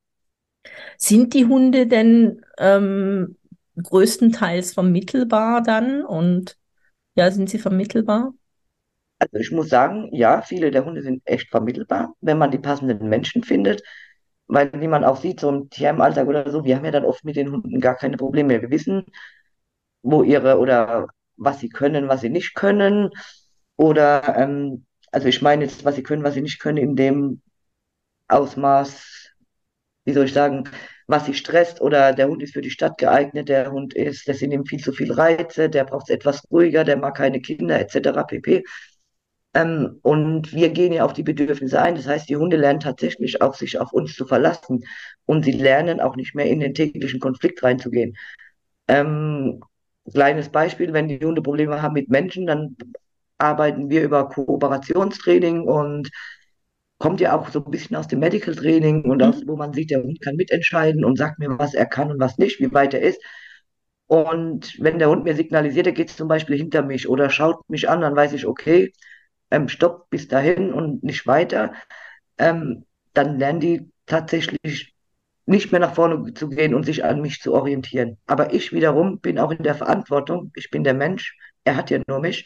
[0.98, 3.38] Sind die Hunde denn ähm,
[3.82, 6.04] größtenteils vermittelbar dann?
[6.04, 6.58] Und
[7.15, 8.34] ja, sind sie vermittelbar?
[9.22, 13.08] Also ich muss sagen, ja, viele der Hunde sind echt vermittelbar, wenn man die passenden
[13.10, 13.84] Menschen findet.
[14.48, 17.24] Weil, wie man auch sieht, so im Tierheimalltag oder so, wir haben ja dann oft
[17.24, 18.62] mit den Hunden gar keine Probleme.
[18.62, 19.06] Wir wissen,
[20.04, 21.08] wo ihre oder
[21.38, 23.12] was sie können, was sie nicht können.
[23.78, 27.42] Oder, ähm, also ich meine jetzt, was sie können, was sie nicht können, in dem
[28.30, 29.32] Ausmaß,
[30.06, 30.66] wie soll ich sagen,
[31.08, 34.40] was sie stresst oder der Hund ist für die Stadt geeignet, der Hund ist, das
[34.40, 37.80] sind ihm viel zu viel Reize, der braucht es etwas ruhiger, der mag keine Kinder
[37.80, 38.24] etc.
[38.24, 38.64] pp.
[39.54, 41.96] Ähm, und wir gehen ja auf die Bedürfnisse ein.
[41.96, 44.84] Das heißt, die Hunde lernen tatsächlich auch, sich auf uns zu verlassen.
[45.26, 48.16] Und sie lernen auch nicht mehr in den täglichen Konflikt reinzugehen.
[48.88, 49.62] Ähm,
[50.14, 52.78] kleines Beispiel, wenn die Hunde Probleme haben mit Menschen, dann
[53.38, 56.10] arbeiten wir über Kooperationstraining und
[57.00, 59.48] kommt ja auch so ein bisschen aus dem Medical Training und aus, Mhm.
[59.48, 62.38] wo man sieht, der Hund kann mitentscheiden und sagt mir, was er kann und was
[62.38, 63.22] nicht, wie weit er ist.
[64.08, 67.90] Und wenn der Hund mir signalisiert, er geht zum Beispiel hinter mich oder schaut mich
[67.90, 68.92] an, dann weiß ich, okay,
[69.52, 71.74] ähm, stopp bis dahin und nicht weiter.
[72.38, 74.96] Ähm, dann lernen die tatsächlich
[75.46, 78.18] nicht mehr nach vorne zu gehen und sich an mich zu orientieren.
[78.26, 82.00] Aber ich wiederum bin auch in der Verantwortung, ich bin der Mensch, er hat ja
[82.08, 82.46] nur mich,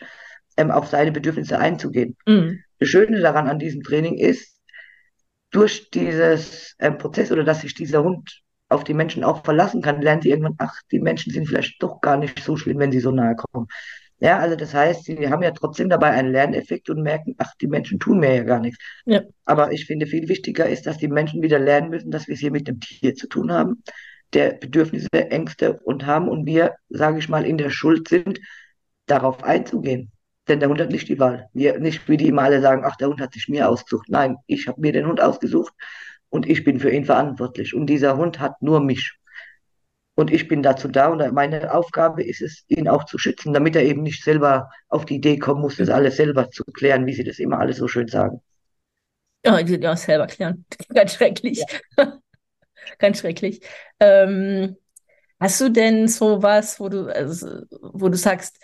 [0.57, 2.17] ähm, auf seine Bedürfnisse einzugehen.
[2.25, 2.59] Mhm.
[2.79, 4.59] Das Schöne daran an diesem Training ist,
[5.51, 10.01] durch dieses ähm, Prozess oder dass sich dieser Hund auf die Menschen auch verlassen kann,
[10.01, 12.99] lernen sie irgendwann, ach, die Menschen sind vielleicht doch gar nicht so schlimm, wenn sie
[12.99, 13.67] so nahe kommen.
[14.19, 17.67] Ja, also das heißt, sie haben ja trotzdem dabei einen Lerneffekt und merken, ach, die
[17.67, 18.83] Menschen tun mir ja gar nichts.
[19.05, 19.21] Ja.
[19.43, 22.39] Aber ich finde, viel wichtiger ist, dass die Menschen wieder lernen müssen, dass wir es
[22.39, 23.83] hier mit dem Tier zu tun haben,
[24.33, 28.39] der Bedürfnisse, Ängste und haben und wir, sage ich mal, in der Schuld sind,
[29.05, 30.11] darauf einzugehen.
[30.47, 31.49] Denn der Hund hat nicht die Wahl.
[31.53, 34.07] Wir, nicht wie die immer alle sagen, ach, der Hund hat sich mir ausgesucht.
[34.09, 35.73] Nein, ich habe mir den Hund ausgesucht
[36.29, 37.73] und ich bin für ihn verantwortlich.
[37.73, 39.17] Und dieser Hund hat nur mich.
[40.15, 43.75] Und ich bin dazu da und meine Aufgabe ist es, ihn auch zu schützen, damit
[43.75, 47.13] er eben nicht selber auf die Idee kommen muss, das alles selber zu klären, wie
[47.13, 48.41] sie das immer alle so schön sagen.
[49.45, 50.65] Ja, die ja selber klären.
[50.93, 51.63] Ganz schrecklich.
[51.97, 52.19] Ja.
[52.97, 53.61] Ganz schrecklich.
[53.99, 54.77] Ähm,
[55.39, 58.57] hast du denn sowas, wo du, also, wo du sagst,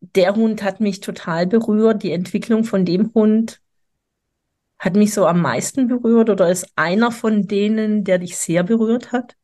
[0.00, 3.60] der Hund hat mich total berührt, die Entwicklung von dem Hund
[4.78, 9.12] hat mich so am meisten berührt oder ist einer von denen, der dich sehr berührt
[9.12, 9.34] hat?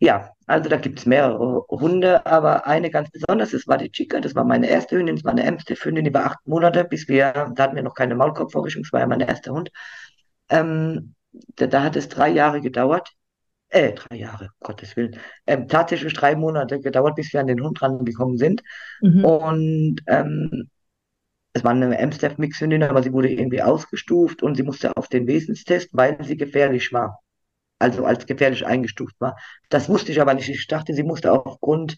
[0.00, 4.20] Ja, also da gibt es mehrere Hunde, aber eine ganz besonders, das war die Chica,
[4.20, 7.32] das war meine erste Hündin, das war eine Amstaff-Hündin, die war acht Monate, bis wir,
[7.54, 9.70] da hatten wir noch keine Maulkorbvorrichtung, das war ja mein erster Hund.
[10.50, 11.14] Ähm,
[11.56, 13.08] da, da hat es drei Jahre gedauert,
[13.68, 17.80] äh, drei Jahre, Gottes Willen, ähm, tatsächlich drei Monate gedauert, bis wir an den Hund
[17.80, 18.62] rangekommen sind.
[19.00, 19.24] Mhm.
[19.24, 20.70] Und ähm,
[21.52, 25.90] es war eine Amstaff-Mix-Hündin, aber sie wurde irgendwie ausgestuft und sie musste auf den Wesenstest,
[25.92, 27.23] weil sie gefährlich war
[27.84, 29.36] also als gefährlich eingestuft war.
[29.68, 30.48] Das wusste ich aber nicht.
[30.48, 31.96] Ich dachte, sie musste aufgrund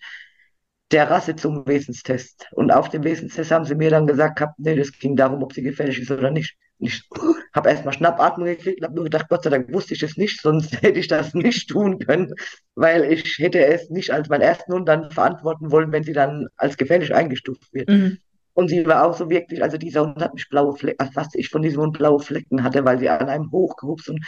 [0.90, 2.46] der Rasse zum Wesenstest.
[2.52, 5.52] Und auf dem Wesenstest haben sie mir dann gesagt, gehabt, nee, das ging darum, ob
[5.52, 6.56] sie gefährlich ist oder nicht.
[6.78, 7.02] Ich
[7.54, 10.40] habe erstmal Schnappatmung gekriegt und habe nur gedacht, Gott sei Dank wusste ich es nicht,
[10.40, 12.32] sonst hätte ich das nicht tun können,
[12.74, 16.48] weil ich hätte es nicht als meinen ersten Hund dann verantworten wollen, wenn sie dann
[16.56, 17.88] als gefährlich eingestuft wird.
[17.88, 18.18] Mhm.
[18.54, 21.28] Und sie war auch so wirklich, also dieser Hund hat mich blaue Flecken, also was
[21.34, 24.24] ich von diesem Hund blaue Flecken hatte, weil sie an einem hochgehupt und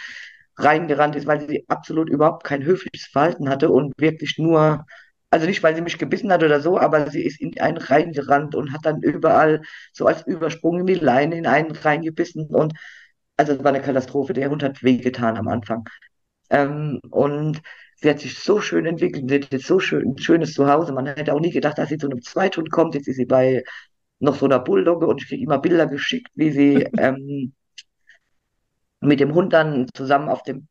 [0.59, 4.85] reingerannt ist, weil sie absolut überhaupt kein höfliches Verhalten hatte und wirklich nur,
[5.31, 8.55] also nicht, weil sie mich gebissen hat oder so, aber sie ist in einen reingerannt
[8.55, 12.75] und hat dann überall so als Übersprung in die Leine in einen reingebissen und
[13.37, 14.33] also es war eine Katastrophe.
[14.33, 15.89] Der Hund hat wehgetan am Anfang.
[16.51, 17.61] Ähm, und
[17.97, 20.93] sie hat sich so schön entwickelt, sie hat jetzt so schön, ein schönes Zuhause.
[20.93, 22.95] Man hätte auch nie gedacht, dass sie zu einem Zweithund kommt.
[22.95, 23.63] Jetzt ist sie bei
[24.21, 27.55] noch so einer Bulldogge und ich kriege immer Bilder geschickt, wie sie ähm,
[29.01, 30.69] mit dem Hund dann zusammen auf dem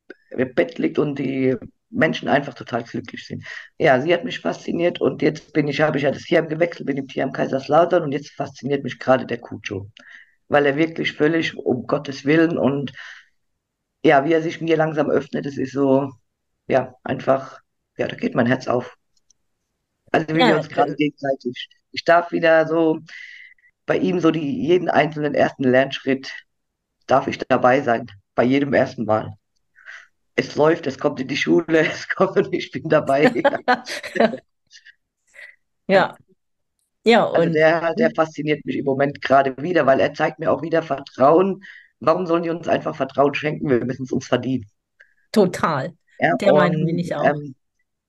[0.56, 1.56] Bett liegt und die
[1.90, 3.44] Menschen einfach total glücklich sind.
[3.78, 6.88] Ja, sie hat mich fasziniert und jetzt bin ich, habe ich ja das Tierheim gewechselt,
[6.88, 9.90] bin im Tierheim Kaiserslautern und jetzt fasziniert mich gerade der Cujo,
[10.50, 12.94] weil er wirklich völlig um Gottes Willen und
[14.04, 16.12] ja, wie er sich mir langsam öffnet, das ist so,
[16.68, 17.62] ja, einfach,
[17.98, 18.96] ja, da geht mein Herz auf.
[20.12, 23.00] Also wie wir Ja, uns gerade gegenseitig, ich darf wieder so
[23.86, 26.34] bei ihm so die, jeden einzelnen ersten Lernschritt
[27.08, 29.38] darf ich dabei sein, bei jedem ersten Mal.
[30.36, 33.32] Es läuft, es kommt in die Schule, es kommt und ich bin dabei.
[35.88, 36.18] ja.
[37.06, 40.52] Ja, Also und der, der fasziniert mich im Moment gerade wieder, weil er zeigt mir
[40.52, 41.64] auch wieder Vertrauen.
[42.00, 43.70] Warum sollen die uns einfach Vertrauen schenken?
[43.70, 44.66] Wir müssen es uns verdienen.
[45.32, 45.96] total.
[46.20, 47.36] Ja, Der Meinung bin und ich auch.
[47.36, 47.56] ähm,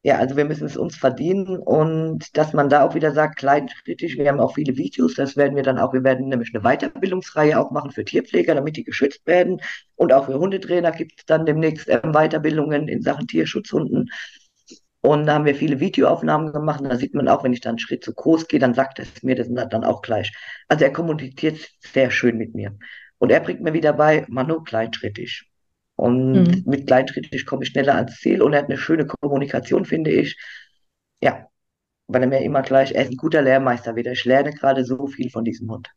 [0.08, 4.16] ja, also wir müssen es uns verdienen und dass man da auch wieder sagt, kleinschrittig,
[4.16, 7.58] wir haben auch viele Videos, das werden wir dann auch, wir werden nämlich eine Weiterbildungsreihe
[7.58, 9.60] auch machen für Tierpfleger, damit die geschützt werden
[9.96, 14.08] und auch für Hundetrainer gibt es dann demnächst ähm, Weiterbildungen in Sachen Tierschutzhunden
[15.02, 17.78] und da haben wir viele Videoaufnahmen gemacht da sieht man auch, wenn ich dann einen
[17.78, 20.32] Schritt zu groß gehe, dann sagt er es mir das dann auch gleich.
[20.68, 22.78] Also er kommuniziert sehr schön mit mir.
[23.18, 25.44] Und er bringt mir wieder bei, Manu, kleinschrittig.
[25.98, 26.66] Und Mhm.
[26.66, 30.38] mit kleinschrittig komme ich schneller ans Ziel und er hat eine schöne Kommunikation, finde ich.
[31.22, 31.48] Ja,
[32.08, 34.12] weil er mir immer gleich, er ist ein guter Lehrmeister wieder.
[34.12, 35.90] Ich lerne gerade so viel von diesem Hund.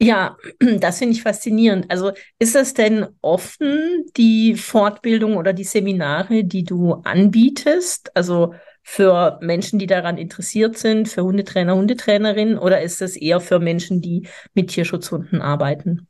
[0.00, 0.36] Ja,
[0.80, 1.90] das finde ich faszinierend.
[1.90, 8.14] Also ist das denn offen, die Fortbildung oder die Seminare, die du anbietest?
[8.16, 13.58] Also für Menschen, die daran interessiert sind, für Hundetrainer, Hundetrainerinnen, oder ist das eher für
[13.58, 16.06] Menschen, die mit Tierschutzhunden arbeiten?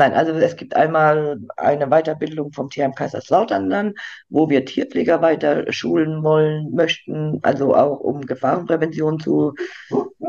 [0.00, 3.92] Nein, also es gibt einmal eine Weiterbildung vom THM Kaiserslautern dann,
[4.30, 9.52] wo wir Tierpfleger weiter schulen wollen, möchten, also auch um Gefahrenprävention zu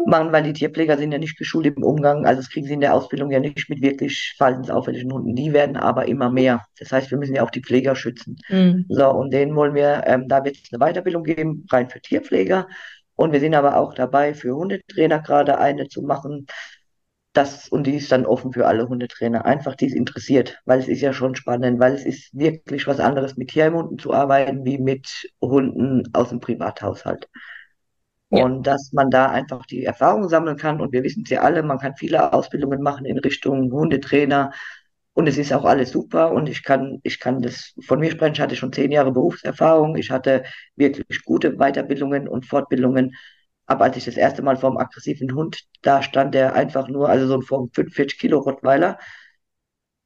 [0.05, 2.81] machen, weil die Tierpfleger sind ja nicht geschult im Umgang, also das kriegen sie in
[2.81, 5.35] der Ausbildung ja nicht mit wirklich verhaltensauffälligen Hunden.
[5.37, 6.65] Die werden aber immer mehr.
[6.77, 8.35] Das heißt, wir müssen ja auch die Pfleger schützen.
[8.49, 8.87] Mhm.
[8.89, 12.67] So, und denen wollen wir, ähm, da wird es eine Weiterbildung geben, rein für Tierpfleger.
[13.15, 16.47] Und wir sind aber auch dabei, für Hundetrainer gerade eine zu machen
[17.33, 20.87] das, und die ist dann offen für alle Hundetrainer, einfach die es interessiert, weil es
[20.87, 24.77] ist ja schon spannend, weil es ist wirklich was anderes, mit Tierheimhunden zu arbeiten, wie
[24.77, 27.29] mit Hunden aus dem Privathaushalt.
[28.31, 28.45] Ja.
[28.45, 30.79] Und dass man da einfach die Erfahrung sammeln kann.
[30.81, 34.51] Und wir wissen es ja alle, man kann viele Ausbildungen machen in Richtung Hundetrainer.
[35.13, 36.31] Und es ist auch alles super.
[36.31, 38.33] Und ich kann, ich kann das von mir sprechen.
[38.35, 39.97] Ich hatte schon zehn Jahre Berufserfahrung.
[39.97, 40.43] Ich hatte
[40.77, 43.15] wirklich gute Weiterbildungen und Fortbildungen.
[43.71, 47.07] Aber als ich das erste Mal vor einem aggressiven Hund da stand, der einfach nur,
[47.07, 48.99] also so ein 45 Kilo Rottweiler,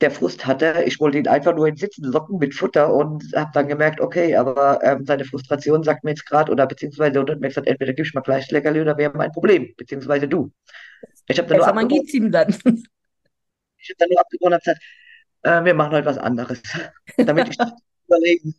[0.02, 0.84] der Frust hatte.
[0.86, 4.36] Ich wollte ihn einfach nur in Sitzen locken mit Futter und habe dann gemerkt, okay,
[4.36, 7.94] aber ähm, seine Frustration sagt mir jetzt gerade, oder beziehungsweise Hund hat mir gesagt, entweder
[7.94, 10.52] gibst du mir gleich Leckerli oder wir haben ein Problem, beziehungsweise du.
[11.28, 12.50] Ich habe dann nur Besser, man abgebrochen, gibt ihm dann.
[12.50, 14.84] ich habe dann nur abgebrochen und gesagt,
[15.42, 16.62] äh, wir machen heute was anderes,
[17.18, 17.58] damit ich
[18.08, 18.56] überlegen.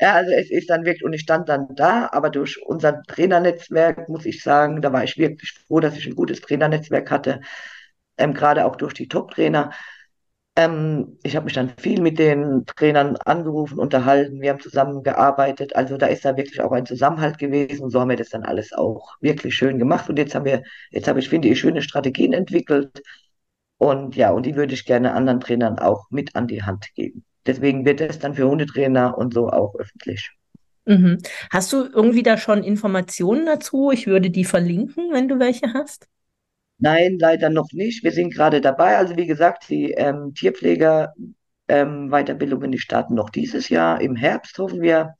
[0.00, 4.08] Ja, also es ist dann wirklich, und ich stand dann da, aber durch unser Trainernetzwerk,
[4.08, 7.40] muss ich sagen, da war ich wirklich froh, dass ich ein gutes Trainernetzwerk hatte,
[8.18, 9.72] ähm, gerade auch durch die Top-Trainer.
[10.56, 15.76] Ähm, ich habe mich dann viel mit den Trainern angerufen, unterhalten, wir haben zusammen gearbeitet.
[15.76, 17.90] Also da ist da wirklich auch ein Zusammenhalt gewesen.
[17.90, 20.08] So haben wir das dann alles auch wirklich schön gemacht.
[20.10, 23.02] Und jetzt haben wir, jetzt habe ich, finde ich, schöne Strategien entwickelt.
[23.78, 27.24] Und ja, und die würde ich gerne anderen Trainern auch mit an die Hand geben.
[27.46, 30.30] Deswegen wird es dann für Hundetrainer und so auch öffentlich.
[30.84, 31.18] Mhm.
[31.50, 33.90] Hast du irgendwie da schon Informationen dazu?
[33.90, 36.08] Ich würde die verlinken, wenn du welche hast.
[36.78, 38.04] Nein, leider noch nicht.
[38.04, 38.96] Wir sind gerade dabei.
[38.96, 41.12] Also wie gesagt, die ähm, Tierpfleger
[41.68, 44.00] ähm, Weiterbildungen, die starten noch dieses Jahr.
[44.00, 45.14] Im Herbst hoffen wir.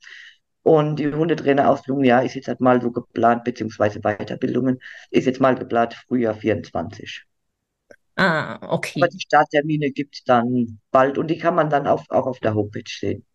[0.63, 4.79] Und die Hundetrainerausbildung, ja, ist jetzt halt mal so geplant, beziehungsweise Weiterbildungen,
[5.09, 7.25] ist jetzt mal geplant, Frühjahr 24.
[8.19, 8.59] Ah,
[8.95, 9.09] Aber okay.
[9.09, 12.53] die Starttermine gibt es dann bald und die kann man dann auf, auch auf der
[12.53, 13.25] Homepage sehen.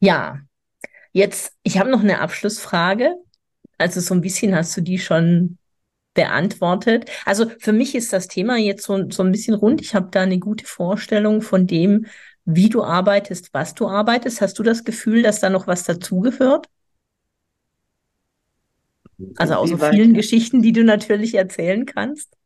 [0.00, 0.40] Ja,
[1.12, 3.16] jetzt, ich habe noch eine Abschlussfrage.
[3.78, 5.58] Also so ein bisschen hast du die schon
[6.14, 7.10] beantwortet.
[7.26, 9.82] Also für mich ist das Thema jetzt so, so ein bisschen rund.
[9.82, 12.06] Ich habe da eine gute Vorstellung von dem,
[12.46, 14.40] wie du arbeitest, was du arbeitest.
[14.42, 16.68] Hast du das Gefühl, dass da noch was dazugehört?
[19.36, 22.37] Also außer vielen Geschichten, die du natürlich erzählen kannst.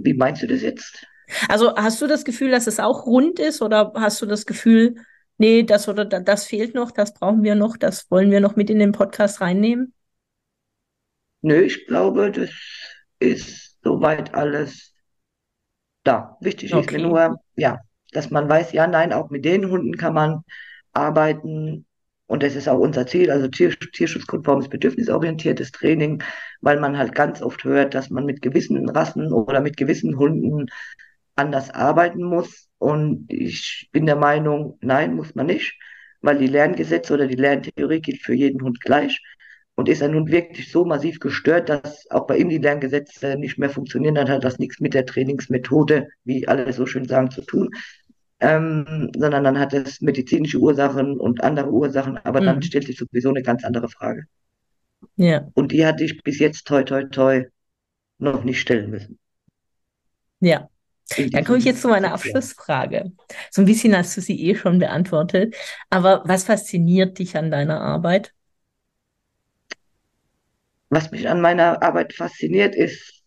[0.00, 1.06] Wie meinst du das jetzt?
[1.48, 4.96] Also hast du das Gefühl, dass es auch rund ist oder hast du das Gefühl,
[5.38, 8.56] nee, das oder da- das fehlt noch, das brauchen wir noch, das wollen wir noch
[8.56, 9.92] mit in den Podcast reinnehmen?
[11.42, 12.50] Nö, ich glaube, das
[13.18, 14.94] ist soweit alles
[16.04, 16.36] da.
[16.40, 17.00] Wichtig ist mir Okay.
[17.00, 17.80] nur, ja,
[18.12, 20.42] dass man weiß, ja, nein, auch mit den Hunden kann man
[20.92, 21.85] arbeiten.
[22.26, 26.22] Und das ist auch unser Ziel, also Tier, tierschutzkonformes, bedürfnisorientiertes Training,
[26.60, 30.66] weil man halt ganz oft hört, dass man mit gewissen Rassen oder mit gewissen Hunden
[31.36, 32.68] anders arbeiten muss.
[32.78, 35.78] Und ich bin der Meinung, nein, muss man nicht,
[36.20, 39.22] weil die Lerngesetze oder die Lerntheorie gilt für jeden Hund gleich.
[39.76, 43.58] Und ist er nun wirklich so massiv gestört, dass auch bei ihm die Lerngesetze nicht
[43.58, 47.42] mehr funktionieren, dann hat das nichts mit der Trainingsmethode, wie alle so schön sagen, zu
[47.42, 47.68] tun,
[48.40, 52.62] ähm, sondern dann hat es medizinische Ursachen und andere Ursachen, aber dann Hm.
[52.62, 54.24] stellt sich sowieso eine ganz andere Frage.
[55.16, 57.46] Ja, Und die hatte ich bis jetzt toi toi toi
[58.18, 59.18] noch nicht stellen müssen
[60.40, 60.68] ja.
[61.32, 62.12] Dann komme ich jetzt zu meiner.
[62.14, 63.12] Abschlussfrage.
[63.50, 65.56] So ein bisschen hast du sie eh schon beantwortet.
[65.90, 68.34] Aber was fasziniert dich an deiner Arbeit?
[70.90, 73.22] was mich an meiner Arbeit fasziniert, ist,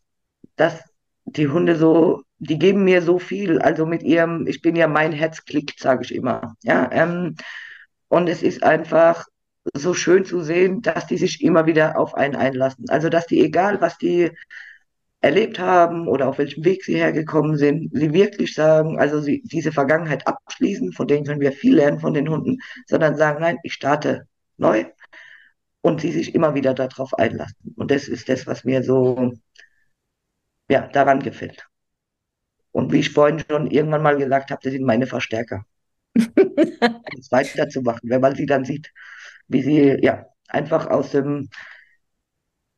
[0.55, 0.83] dass
[1.25, 3.59] die Hunde so, die geben mir so viel.
[3.59, 6.55] Also mit ihrem, ich bin ja mein Herz klickt, sage ich immer.
[6.63, 7.35] Ja, ähm,
[8.07, 9.25] und es ist einfach
[9.73, 12.85] so schön zu sehen, dass die sich immer wieder auf einen einlassen.
[12.89, 14.31] Also dass die, egal was die
[15.21, 19.71] erlebt haben oder auf welchem Weg sie hergekommen sind, sie wirklich sagen, also sie diese
[19.71, 23.73] Vergangenheit abschließen, von denen können wir viel lernen von den Hunden, sondern sagen, nein, ich
[23.73, 24.85] starte neu
[25.81, 27.73] und sie sich immer wieder darauf einlassen.
[27.75, 29.33] Und das ist das, was mir so
[30.69, 31.68] ja, daran gefällt.
[32.71, 35.65] Und wie ich vorhin schon irgendwann mal gesagt habe, das sind meine Verstärker.
[36.15, 38.91] es weiterzumachen, wenn man sie dann sieht,
[39.47, 41.49] wie sie ja einfach aus dem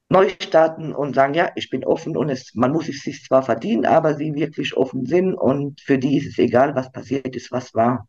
[0.10, 3.86] Neustarten und sagen, ja, ich bin offen und es, man muss es sich zwar verdienen,
[3.86, 7.74] aber sie wirklich offen sind und für die ist es egal, was passiert ist, was
[7.74, 8.08] war.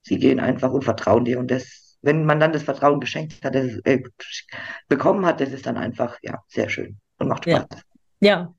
[0.00, 3.54] Sie gehen einfach und vertrauen dir und das, wenn man dann das Vertrauen geschenkt hat,
[3.54, 4.00] das, äh,
[4.88, 7.66] bekommen hat, das ist dann einfach, ja, sehr schön und macht Spaß.
[8.20, 8.54] Ja, ja.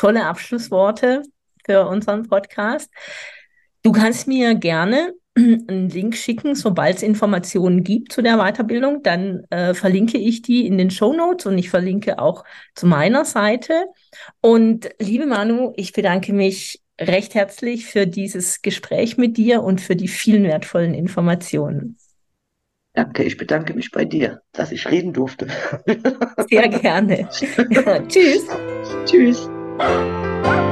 [0.00, 1.22] Tolle Abschlussworte
[1.66, 2.90] für unseren Podcast.
[3.82, 9.02] Du kannst mir gerne einen Link schicken, sobald es Informationen gibt zu der Weiterbildung.
[9.02, 13.26] Dann äh, verlinke ich die in den Show Notes und ich verlinke auch zu meiner
[13.26, 13.74] Seite.
[14.40, 19.96] Und liebe Manu, ich bedanke mich recht herzlich für dieses Gespräch mit dir und für
[19.96, 21.98] die vielen wertvollen Informationen.
[22.94, 25.46] Danke, ich bedanke mich bei dir, dass ich reden durfte.
[26.48, 27.28] Sehr gerne.
[28.08, 28.46] Tschüss.
[29.04, 29.50] Tschüss.
[29.78, 30.69] Oh.